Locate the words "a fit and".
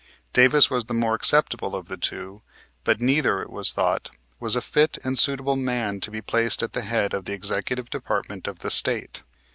4.55-5.19